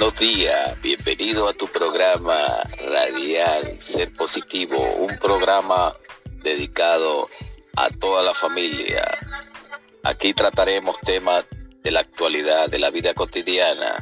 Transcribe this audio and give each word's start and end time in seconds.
Buenos 0.00 0.18
días, 0.18 0.80
bienvenido 0.80 1.46
a 1.46 1.52
tu 1.52 1.66
programa 1.66 2.42
radial 2.90 3.78
Ser 3.78 4.10
Positivo, 4.10 4.78
un 4.78 5.18
programa 5.18 5.94
dedicado 6.42 7.28
a 7.76 7.90
toda 7.90 8.22
la 8.22 8.32
familia. 8.32 9.04
Aquí 10.02 10.32
trataremos 10.32 10.98
temas 11.00 11.44
de 11.82 11.90
la 11.90 12.00
actualidad, 12.00 12.70
de 12.70 12.78
la 12.78 12.88
vida 12.88 13.12
cotidiana. 13.12 13.94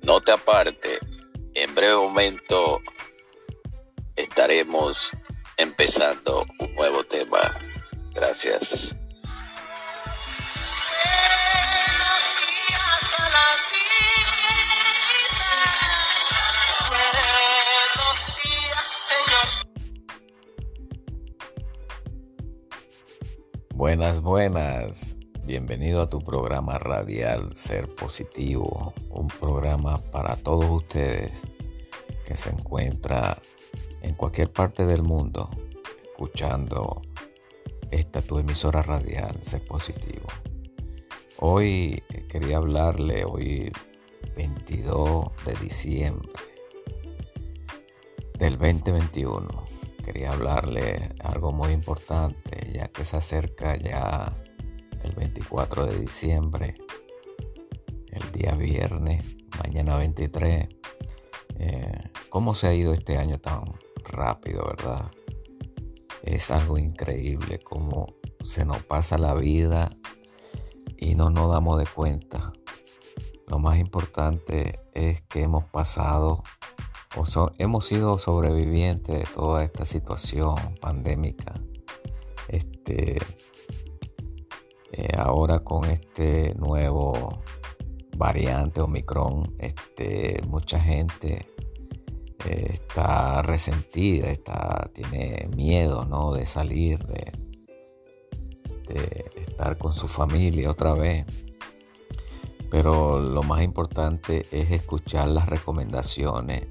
No 0.00 0.22
te 0.22 0.32
aparte, 0.32 1.00
en 1.52 1.74
breve 1.74 1.96
momento 1.96 2.80
estaremos 4.16 5.10
empezando 5.58 6.46
un 6.60 6.74
nuevo 6.76 7.04
tema. 7.04 7.50
Gracias. 8.14 8.96
Buenas, 23.96 24.22
buenas. 24.22 25.16
Bienvenido 25.44 26.02
a 26.02 26.10
tu 26.10 26.18
programa 26.18 26.80
radial 26.80 27.54
Ser 27.54 27.86
Positivo, 27.94 28.92
un 29.08 29.28
programa 29.28 30.00
para 30.10 30.34
todos 30.34 30.68
ustedes 30.68 31.44
que 32.26 32.36
se 32.36 32.50
encuentra 32.50 33.38
en 34.02 34.16
cualquier 34.16 34.52
parte 34.52 34.84
del 34.84 35.04
mundo 35.04 35.48
escuchando 36.02 37.02
esta 37.92 38.20
tu 38.20 38.40
emisora 38.40 38.82
radial 38.82 39.38
Ser 39.42 39.64
Positivo. 39.64 40.26
Hoy 41.38 42.02
quería 42.28 42.56
hablarle, 42.56 43.24
hoy 43.24 43.70
22 44.34 45.26
de 45.46 45.54
diciembre 45.62 46.32
del 48.40 48.58
2021 48.58 49.73
quería 50.04 50.32
hablarle 50.32 51.14
algo 51.20 51.52
muy 51.52 51.72
importante, 51.72 52.70
ya 52.72 52.88
que 52.88 53.04
se 53.04 53.16
acerca 53.16 53.76
ya 53.76 54.36
el 55.02 55.14
24 55.14 55.86
de 55.86 55.98
diciembre, 55.98 56.74
el 58.10 58.32
día 58.32 58.52
viernes, 58.52 59.24
mañana 59.62 59.96
23. 59.96 60.68
Eh, 61.58 62.10
¿Cómo 62.28 62.54
se 62.54 62.66
ha 62.66 62.74
ido 62.74 62.92
este 62.92 63.16
año 63.16 63.38
tan 63.38 63.62
rápido, 64.04 64.66
verdad? 64.66 65.10
Es 66.22 66.50
algo 66.50 66.78
increíble 66.78 67.58
cómo 67.60 68.14
se 68.44 68.64
nos 68.64 68.82
pasa 68.82 69.16
la 69.16 69.34
vida 69.34 69.90
y 70.98 71.14
no 71.14 71.30
nos 71.30 71.50
damos 71.50 71.78
de 71.78 71.86
cuenta. 71.86 72.52
Lo 73.46 73.58
más 73.58 73.78
importante 73.78 74.80
es 74.92 75.22
que 75.22 75.42
hemos 75.42 75.64
pasado 75.64 76.42
hemos 77.58 77.86
sido 77.86 78.18
sobrevivientes 78.18 79.18
de 79.18 79.26
toda 79.34 79.64
esta 79.64 79.84
situación 79.84 80.56
pandémica. 80.80 81.54
Este, 82.48 83.18
eh, 84.92 85.08
ahora 85.16 85.60
con 85.60 85.84
este 85.84 86.54
nuevo 86.54 87.42
variante 88.16 88.80
Omicron, 88.80 89.54
este, 89.58 90.40
mucha 90.48 90.80
gente 90.80 91.48
eh, 92.46 92.70
está 92.72 93.42
resentida, 93.42 94.30
está, 94.30 94.90
tiene 94.92 95.48
miedo 95.54 96.04
¿no? 96.04 96.32
de 96.32 96.46
salir, 96.46 96.98
de, 97.06 97.32
de 98.86 99.40
estar 99.40 99.78
con 99.78 99.92
su 99.92 100.08
familia 100.08 100.70
otra 100.70 100.94
vez. 100.94 101.26
Pero 102.70 103.20
lo 103.20 103.44
más 103.44 103.62
importante 103.62 104.46
es 104.50 104.72
escuchar 104.72 105.28
las 105.28 105.48
recomendaciones 105.48 106.66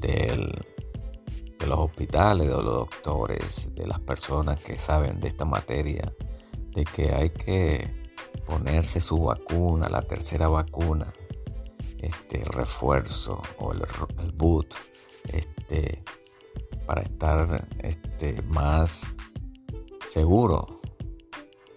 de 0.00 1.66
los 1.66 1.78
hospitales, 1.78 2.48
de 2.48 2.54
los 2.54 2.64
doctores, 2.64 3.74
de 3.74 3.86
las 3.86 4.00
personas 4.00 4.60
que 4.60 4.78
saben 4.78 5.20
de 5.20 5.28
esta 5.28 5.44
materia, 5.44 6.12
de 6.72 6.84
que 6.84 7.12
hay 7.12 7.30
que 7.30 7.88
ponerse 8.46 9.00
su 9.00 9.18
vacuna, 9.18 9.88
la 9.88 10.02
tercera 10.02 10.48
vacuna, 10.48 11.12
este 11.98 12.44
refuerzo 12.44 13.42
o 13.58 13.72
el, 13.72 14.32
boot, 14.32 14.74
este, 15.32 16.02
para 16.86 17.02
estar 17.02 17.66
este, 17.78 18.40
más 18.42 19.10
seguro 20.06 20.80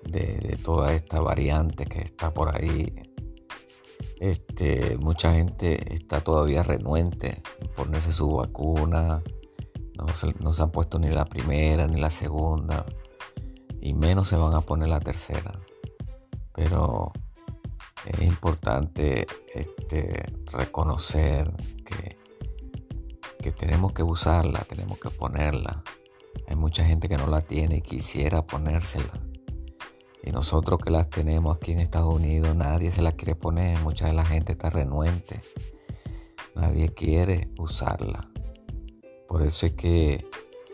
de, 0.03 0.37
de 0.37 0.57
toda 0.57 0.93
esta 0.93 1.19
variante 1.19 1.85
que 1.85 1.99
está 1.99 2.33
por 2.33 2.55
ahí 2.55 2.93
este, 4.19 4.97
mucha 4.97 5.33
gente 5.33 5.95
está 5.95 6.21
todavía 6.21 6.61
renuente 6.61 7.41
en 7.61 7.67
ponerse 7.69 8.11
su 8.11 8.29
vacuna. 8.29 9.23
No 9.95 10.53
se, 10.53 10.63
han 10.63 10.71
puesto 10.71 10.99
ni 10.99 11.09
la 11.09 11.25
primera 11.25 11.87
ni 11.87 11.99
la 11.99 12.09
segunda. 12.09 12.85
Y 13.81 13.93
menos 13.93 14.27
se 14.27 14.35
van 14.35 14.53
a 14.53 14.61
poner 14.61 14.89
la 14.89 14.99
tercera. 14.99 15.59
Pero 16.53 17.13
es 18.05 18.21
importante 18.21 19.25
este, 19.53 20.33
reconocer 20.51 21.51
que, 21.85 22.17
que 23.41 23.51
tenemos 23.51 23.93
que 23.93 24.03
usarla, 24.03 24.59
tenemos 24.67 24.99
que 24.99 25.09
ponerla. 25.09 25.81
Hay 26.47 26.55
mucha 26.55 26.83
gente 26.83 27.07
que 27.07 27.17
no 27.17 27.27
la 27.27 27.41
tiene 27.41 27.77
y 27.77 27.81
quisiera 27.81 28.45
ponérsela. 28.45 29.28
Y 30.23 30.31
nosotros 30.31 30.79
que 30.83 30.91
las 30.91 31.09
tenemos 31.09 31.55
aquí 31.55 31.71
en 31.71 31.79
Estados 31.79 32.13
Unidos, 32.13 32.55
nadie 32.55 32.91
se 32.91 33.01
las 33.01 33.13
quiere 33.13 33.35
poner. 33.35 33.79
Mucha 33.79 34.07
de 34.07 34.13
la 34.13 34.25
gente 34.25 34.51
está 34.51 34.69
renuente. 34.69 35.41
Nadie 36.55 36.89
quiere 36.89 37.49
usarla. 37.57 38.29
Por 39.27 39.43
eso 39.43 39.65
es 39.65 39.73
que 39.73 40.27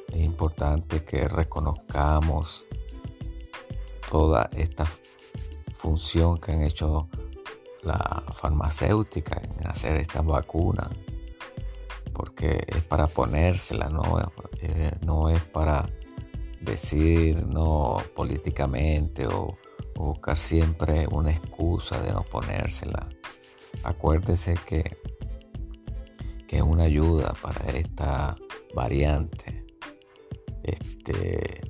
es 0.07 0.22
importante 0.22 1.03
que 1.03 1.28
reconozcamos 1.28 2.66
toda 4.09 4.50
esta 4.53 4.88
función 5.73 6.39
que 6.39 6.53
han 6.53 6.63
hecho 6.63 7.09
la 7.83 8.23
farmacéutica 8.33 9.39
en 9.44 9.67
hacer 9.67 9.97
estas 9.97 10.25
vacunas. 10.25 10.89
Porque 12.13 12.63
es 12.67 12.83
para 12.83 13.07
ponérsela, 13.07 13.89
no, 13.89 14.19
eh, 14.62 14.91
no 15.01 15.29
es 15.29 15.44
para 15.44 15.88
decir 16.62 17.46
no 17.46 18.02
políticamente 18.16 19.28
o, 19.28 19.58
buscar 19.96 20.36
siempre 20.36 21.08
una 21.10 21.32
excusa 21.32 22.02
de 22.02 22.12
no 22.12 22.24
ponérsela. 22.24 23.08
Acuérdese 23.84 24.56
que, 24.66 24.84
que 26.48 26.58
es 26.58 26.64
una 26.64 26.84
ayuda 26.84 27.34
para 27.42 27.66
esta 27.72 28.36
variante. 28.74 29.66
Este, 30.64 31.62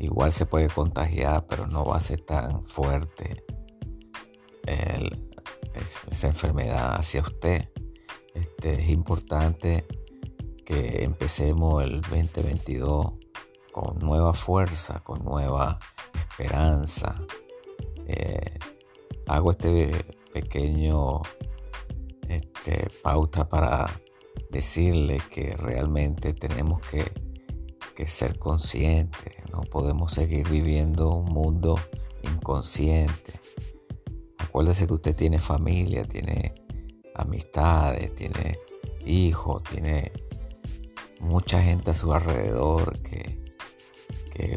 igual 0.00 0.32
se 0.32 0.46
puede 0.46 0.68
contagiar, 0.68 1.46
pero 1.46 1.68
no 1.68 1.84
va 1.84 1.96
a 1.96 2.00
ser 2.00 2.22
tan 2.22 2.62
fuerte 2.64 3.44
esa 6.10 6.28
enfermedad 6.28 6.96
hacia 6.96 7.22
usted. 7.22 7.70
Este, 8.34 8.82
es 8.82 8.90
importante 8.90 9.86
que 10.64 11.04
empecemos 11.04 11.82
el 11.82 12.00
2022 12.00 13.12
con 13.72 13.98
nueva 13.98 14.34
fuerza, 14.34 15.00
con 15.00 15.24
nueva 15.24 15.78
esperanza. 16.14 17.20
Eh, 18.06 18.58
hago 19.26 19.52
este 19.52 20.04
pequeño 20.32 21.22
este, 22.28 22.88
pauta 23.02 23.48
para 23.48 23.88
decirle 24.50 25.20
que 25.30 25.54
realmente 25.56 26.32
tenemos 26.32 26.80
que, 26.82 27.04
que 27.94 28.06
ser 28.06 28.38
conscientes. 28.38 29.34
No 29.52 29.62
podemos 29.62 30.12
seguir 30.12 30.48
viviendo 30.48 31.14
un 31.14 31.26
mundo 31.26 31.78
inconsciente. 32.22 33.40
Acuérdese 34.38 34.86
que 34.86 34.94
usted 34.94 35.14
tiene 35.14 35.38
familia, 35.38 36.04
tiene 36.04 36.54
amistades, 37.14 38.14
tiene 38.14 38.58
hijos, 39.04 39.62
tiene 39.64 40.12
mucha 41.20 41.62
gente 41.62 41.90
a 41.92 41.94
su 41.94 42.12
alrededor 42.12 43.00
que, 43.02 43.39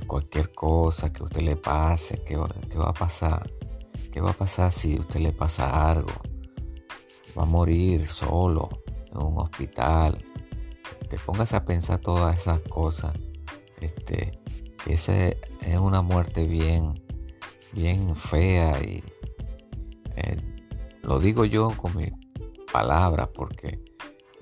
cualquier 0.07 0.53
cosa 0.53 1.11
que 1.11 1.23
usted 1.23 1.41
le 1.41 1.55
pase, 1.55 2.23
¿qué 2.23 2.37
va, 2.37 2.47
a 2.89 2.93
pasar? 2.93 3.51
¿Qué 4.11 4.21
va 4.21 4.31
a 4.31 4.37
pasar 4.37 4.71
si 4.71 4.99
usted 4.99 5.19
le 5.19 5.33
pasa 5.33 5.89
algo? 5.89 6.11
Va 7.37 7.43
a 7.43 7.45
morir 7.45 8.05
solo 8.05 8.69
en 9.11 9.17
un 9.17 9.37
hospital. 9.39 10.23
Te 11.09 11.17
pongas 11.17 11.53
a 11.53 11.65
pensar 11.65 11.99
todas 11.99 12.35
esas 12.35 12.61
cosas. 12.61 13.13
Este, 13.81 14.31
que 14.83 14.93
esa 14.93 15.27
es 15.27 15.77
una 15.79 16.01
muerte 16.01 16.45
bien, 16.45 17.03
bien 17.73 18.15
fea 18.15 18.81
y 18.81 19.03
eh, 20.15 20.37
lo 21.01 21.19
digo 21.19 21.45
yo 21.45 21.75
con 21.75 21.95
mis 21.95 22.11
palabras 22.71 23.29
porque 23.33 23.83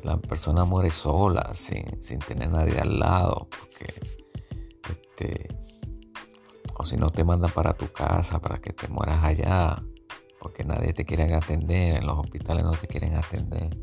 la 0.03 0.17
persona 0.17 0.65
muere 0.65 0.91
sola 0.91 1.53
sin, 1.53 2.01
sin 2.01 2.19
tener 2.19 2.49
nadie 2.49 2.77
al 2.79 2.99
lado 2.99 3.47
este, 5.21 5.55
o 6.77 6.83
si 6.83 6.97
no 6.97 7.09
te 7.11 7.23
mandan 7.23 7.51
para 7.51 7.73
tu 7.73 7.91
casa 7.91 8.39
para 8.39 8.59
que 8.59 8.73
te 8.73 8.87
mueras 8.87 9.23
allá. 9.23 9.83
porque 10.39 10.63
nadie 10.63 10.91
te 10.91 11.05
quiere 11.05 11.35
atender, 11.35 11.97
en 11.97 12.07
los 12.07 12.17
hospitales 12.17 12.63
no 12.63 12.71
te 12.71 12.87
quieren 12.87 13.15
atender. 13.15 13.77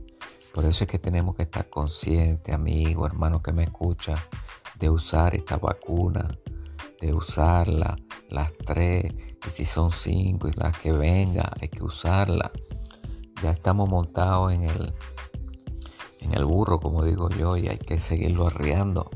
Por 0.52 0.64
eso 0.64 0.82
es 0.82 0.90
que 0.90 0.98
tenemos 0.98 1.36
que 1.36 1.44
estar 1.44 1.70
conscientes, 1.70 2.52
amigo, 2.52 3.06
hermano 3.06 3.40
que 3.40 3.52
me 3.52 3.62
escucha, 3.62 4.16
de 4.74 4.90
usar 4.90 5.36
esta 5.36 5.58
vacuna, 5.58 6.36
de 7.00 7.14
usarla, 7.14 7.96
las 8.28 8.52
tres, 8.66 9.14
y 9.46 9.50
si 9.50 9.64
son 9.64 9.92
cinco 9.92 10.48
y 10.48 10.52
las 10.54 10.76
que 10.78 10.90
venga, 10.90 11.48
hay 11.60 11.68
que 11.68 11.84
usarla. 11.84 12.50
Ya 13.40 13.52
estamos 13.52 13.88
montados 13.88 14.52
en 14.52 14.64
el, 14.64 14.94
en 16.22 16.34
el 16.34 16.44
burro, 16.44 16.80
como 16.80 17.04
digo 17.04 17.30
yo, 17.30 17.56
y 17.56 17.68
hay 17.68 17.78
que 17.78 18.00
seguirlo 18.00 18.48
arriando. 18.48 19.08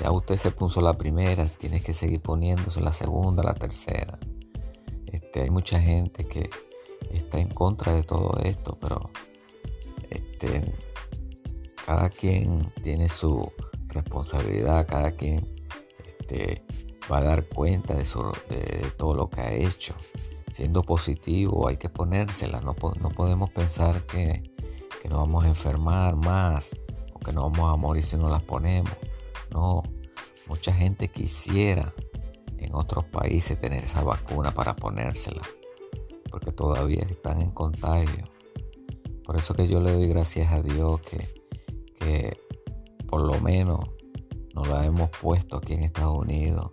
Ya 0.00 0.12
usted 0.12 0.36
se 0.36 0.50
puso 0.50 0.80
la 0.80 0.96
primera, 0.96 1.44
tiene 1.46 1.82
que 1.82 1.92
seguir 1.92 2.20
poniéndose 2.20 2.80
la 2.80 2.92
segunda, 2.92 3.42
la 3.42 3.54
tercera. 3.54 4.18
Este, 5.06 5.42
hay 5.42 5.50
mucha 5.50 5.80
gente 5.80 6.24
que 6.24 6.50
está 7.10 7.38
en 7.38 7.48
contra 7.48 7.94
de 7.94 8.02
todo 8.02 8.38
esto, 8.42 8.78
pero 8.80 9.10
este, 10.10 10.72
cada 11.84 12.10
quien 12.10 12.70
tiene 12.82 13.08
su 13.08 13.50
responsabilidad, 13.88 14.86
cada 14.86 15.12
quien 15.12 15.48
este, 16.06 16.64
va 17.10 17.18
a 17.18 17.22
dar 17.22 17.48
cuenta 17.48 17.94
de, 17.94 18.04
de, 18.48 18.90
todo 18.96 19.14
lo 19.14 19.30
que 19.30 19.40
ha 19.40 19.52
hecho. 19.52 19.94
Siendo 20.52 20.82
positivo 20.82 21.68
hay 21.68 21.76
que 21.76 21.88
ponérsela, 21.88 22.60
no, 22.60 22.74
no 23.00 23.08
podemos 23.10 23.50
pensar 23.50 24.02
que, 24.02 24.54
que 25.02 25.08
nos 25.08 25.18
vamos 25.20 25.44
a 25.44 25.48
enfermar 25.48 26.16
más 26.16 26.76
o 27.14 27.18
que 27.18 27.32
nos 27.32 27.50
vamos 27.50 27.72
a 27.72 27.76
morir 27.76 28.02
si 28.02 28.16
no 28.16 28.28
las 28.28 28.42
ponemos. 28.42 28.92
No, 29.50 29.82
mucha 30.46 30.72
gente 30.72 31.08
quisiera 31.08 31.92
en 32.58 32.74
otros 32.74 33.04
países 33.06 33.58
tener 33.58 33.84
esa 33.84 34.02
vacuna 34.02 34.52
para 34.52 34.74
ponérsela, 34.74 35.42
porque 36.30 36.52
todavía 36.52 37.02
están 37.08 37.40
en 37.40 37.50
contagio. 37.50 38.24
Por 39.24 39.36
eso 39.36 39.54
que 39.54 39.68
yo 39.68 39.80
le 39.80 39.92
doy 39.92 40.08
gracias 40.08 40.52
a 40.52 40.62
Dios 40.62 41.00
que, 41.02 41.26
que 41.98 42.40
por 43.06 43.22
lo 43.22 43.40
menos 43.40 43.80
nos 44.54 44.68
la 44.68 44.84
hemos 44.84 45.10
puesto 45.10 45.58
aquí 45.58 45.74
en 45.74 45.84
Estados 45.84 46.16
Unidos 46.18 46.72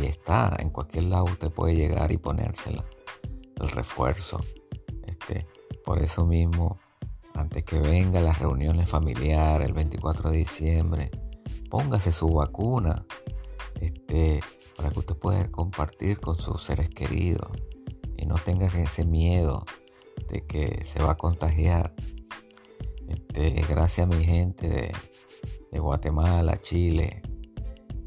y 0.00 0.06
está 0.06 0.56
en 0.58 0.70
cualquier 0.70 1.04
lado 1.04 1.24
usted 1.24 1.50
puede 1.50 1.74
llegar 1.74 2.12
y 2.12 2.18
ponérsela 2.18 2.84
el 3.60 3.68
refuerzo 3.70 4.40
este 5.06 5.46
por 5.84 6.00
eso 6.02 6.24
mismo 6.24 6.78
antes 7.34 7.64
que 7.64 7.78
venga 7.78 8.20
las 8.20 8.38
reuniones 8.38 8.88
familiares 8.88 9.66
el 9.66 9.72
24 9.72 10.30
de 10.30 10.36
diciembre 10.36 11.10
póngase 11.76 12.10
su 12.10 12.32
vacuna 12.32 13.04
este 13.82 14.40
para 14.78 14.88
que 14.88 14.98
usted 15.00 15.14
pueda 15.16 15.50
compartir 15.50 16.18
con 16.18 16.34
sus 16.34 16.62
seres 16.62 16.88
queridos 16.88 17.50
y 18.16 18.24
no 18.24 18.36
tenga 18.36 18.66
ese 18.68 19.04
miedo 19.04 19.62
de 20.30 20.46
que 20.46 20.86
se 20.86 21.02
va 21.02 21.10
a 21.10 21.16
contagiar 21.18 21.94
este 23.08 23.62
gracias 23.68 24.06
a 24.06 24.08
mi 24.08 24.24
gente 24.24 24.68
de, 25.70 25.78
Guatemala 25.78 26.56
Chile 26.56 27.20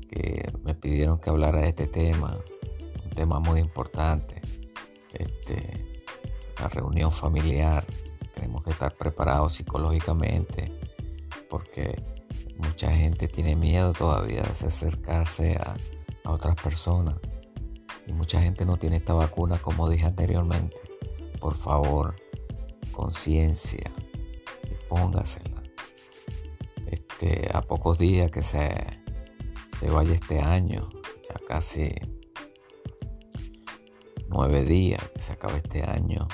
que 0.10 0.51
me 0.63 0.74
pidieron 0.74 1.19
que 1.19 1.30
hablara 1.30 1.62
de 1.62 1.69
este 1.69 1.86
tema, 1.86 2.36
un 3.04 3.12
tema 3.12 3.39
muy 3.39 3.60
importante, 3.60 4.42
este, 5.13 6.01
la 6.60 6.68
reunión 6.68 7.12
familiar. 7.12 7.86
Tenemos 8.33 8.63
que 8.63 8.71
estar 8.71 8.98
preparados 8.98 9.54
psicológicamente 9.54 10.71
porque 11.48 12.19
mucha 12.60 12.92
gente 12.92 13.28
tiene 13.28 13.56
miedo 13.56 13.94
todavía 13.94 14.44
de 14.44 14.50
acercarse 14.50 15.56
a, 15.56 15.76
otras 16.26 16.56
personas 16.62 17.16
y 18.06 18.14
mucha 18.14 18.40
gente 18.40 18.64
no 18.64 18.78
tiene 18.78 18.98
esta 18.98 19.14
vacuna 19.14 19.58
como 19.58 19.90
dije 19.90 20.06
anteriormente. 20.06 20.78
Por 21.40 21.56
favor, 21.56 22.16
conciencia 22.92 23.92
y 24.64 24.88
póngasela. 24.88 25.64
Este, 26.86 27.50
a 27.52 27.64
pocos 27.64 27.98
días 27.98 28.30
que 28.30 28.44
se 28.44 29.00
se 29.80 29.90
vaya 29.90 30.14
este 30.14 30.40
año, 30.40 30.90
ya 31.28 31.40
casi 31.48 31.90
nueve 34.28 34.66
días 34.66 35.02
que 35.14 35.22
se 35.22 35.32
acaba 35.32 35.56
este 35.56 35.84
año. 35.84 36.28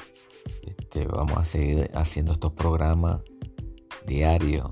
Este, 0.63 1.05
vamos 1.05 1.37
a 1.37 1.45
seguir 1.45 1.91
haciendo 1.93 2.33
estos 2.33 2.53
programas 2.53 3.21
diarios, 4.07 4.71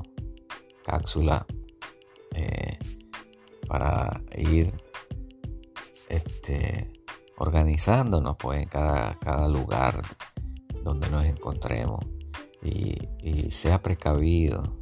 cápsula, 0.84 1.46
eh, 2.36 2.78
para 3.68 4.22
ir 4.36 4.74
este, 6.10 6.92
organizándonos 7.38 8.38
pues, 8.38 8.62
en 8.62 8.68
cada, 8.68 9.18
cada 9.20 9.48
lugar 9.48 10.02
donde 10.84 11.10
nos 11.10 11.26
encontremos 11.26 12.06
y, 12.62 12.94
sea 13.52 13.82
precavido. 13.82 14.78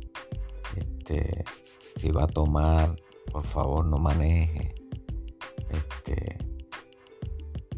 Este, 0.76 1.44
si 1.96 2.10
va 2.10 2.24
a 2.24 2.28
tomar 2.28 2.96
por 3.32 3.44
favor 3.44 3.86
no 3.86 3.98
maneje. 3.98 4.76
Este, 5.70 6.38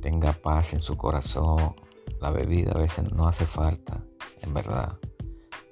tenga 0.02 0.34
paz 0.34 0.74
en 0.74 0.82
su 0.82 0.96
corazón. 0.96 1.76
La 2.20 2.32
bebida 2.32 2.72
a 2.74 2.78
veces 2.78 3.12
no 3.12 3.28
hace 3.28 3.46
falta, 3.46 4.04
en 4.42 4.54
verdad. 4.54 5.00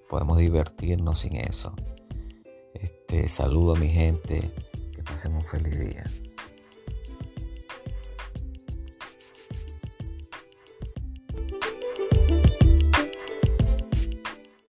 Podemos 0.09 0.38
divertirnos 0.38 1.19
sin 1.19 1.38
eso. 1.38 1.74
Este, 3.11 3.27
saludo 3.27 3.75
a 3.75 3.77
mi 3.77 3.89
gente. 3.89 4.49
Que 4.95 5.03
pasen 5.03 5.33
un 5.33 5.43
feliz 5.43 5.77
día. 5.77 6.05